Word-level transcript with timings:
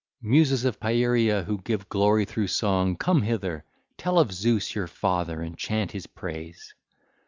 1 0.21 0.29
10) 0.29 0.31
Muses 0.31 0.65
of 0.65 0.79
Pieria 0.79 1.43
who 1.43 1.59
give 1.59 1.87
glory 1.87 2.25
through 2.25 2.47
song, 2.47 2.95
come 2.97 3.21
hither, 3.21 3.63
tell 3.99 4.17
of 4.17 4.31
Zeus 4.31 4.73
your 4.73 4.87
father 4.87 5.43
and 5.43 5.55
chant 5.55 5.91
his 5.91 6.07
praise. 6.07 6.73